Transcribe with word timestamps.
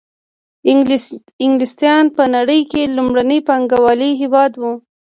انګلستان 1.45 2.03
په 2.17 2.23
نړۍ 2.35 2.61
کې 2.71 2.93
لومړنی 2.95 3.39
پانګوالي 3.47 4.11
هېواد 4.21 4.51
وو 4.61 4.73